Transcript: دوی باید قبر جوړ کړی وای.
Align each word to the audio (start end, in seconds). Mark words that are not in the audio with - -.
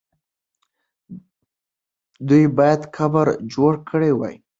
دوی 2.27 2.45
باید 2.57 2.81
قبر 2.95 3.27
جوړ 3.53 3.73
کړی 3.89 4.11
وای. 4.15 4.35